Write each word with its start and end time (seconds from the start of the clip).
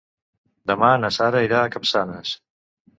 Demà 0.71 0.89
na 1.03 1.13
Sara 1.19 1.45
irà 1.51 1.63
a 1.63 1.71
Capçanes. 1.79 2.37